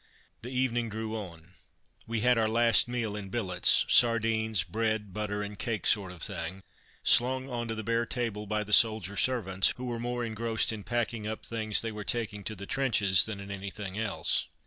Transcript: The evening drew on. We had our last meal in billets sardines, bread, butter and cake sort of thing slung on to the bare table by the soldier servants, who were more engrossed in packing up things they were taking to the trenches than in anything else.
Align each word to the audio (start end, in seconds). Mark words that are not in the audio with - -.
The 0.41 0.49
evening 0.49 0.89
drew 0.89 1.15
on. 1.15 1.53
We 2.07 2.21
had 2.21 2.35
our 2.35 2.47
last 2.47 2.87
meal 2.87 3.15
in 3.15 3.29
billets 3.29 3.85
sardines, 3.87 4.63
bread, 4.63 5.13
butter 5.13 5.43
and 5.43 5.59
cake 5.59 5.85
sort 5.85 6.11
of 6.11 6.23
thing 6.23 6.63
slung 7.03 7.47
on 7.47 7.67
to 7.67 7.75
the 7.75 7.83
bare 7.83 8.07
table 8.07 8.47
by 8.47 8.63
the 8.63 8.73
soldier 8.73 9.15
servants, 9.15 9.75
who 9.77 9.85
were 9.85 9.99
more 9.99 10.25
engrossed 10.25 10.73
in 10.73 10.81
packing 10.81 11.27
up 11.27 11.45
things 11.45 11.83
they 11.83 11.91
were 11.91 12.03
taking 12.03 12.43
to 12.45 12.55
the 12.55 12.65
trenches 12.65 13.25
than 13.27 13.39
in 13.39 13.51
anything 13.51 13.95
else. 13.99 14.47